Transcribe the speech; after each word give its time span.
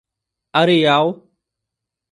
Areial 0.61 1.13